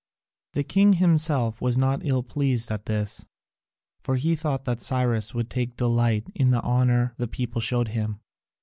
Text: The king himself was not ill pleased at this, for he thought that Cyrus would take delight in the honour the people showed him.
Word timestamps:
The 0.53 0.63
king 0.63 0.93
himself 0.93 1.61
was 1.61 1.77
not 1.77 2.03
ill 2.03 2.23
pleased 2.23 2.71
at 2.71 2.87
this, 2.87 3.27
for 3.99 4.15
he 4.15 4.33
thought 4.35 4.65
that 4.65 4.81
Cyrus 4.81 5.35
would 5.35 5.51
take 5.51 5.77
delight 5.77 6.25
in 6.33 6.49
the 6.49 6.63
honour 6.63 7.13
the 7.17 7.27
people 7.27 7.61
showed 7.61 7.89
him. 7.89 8.19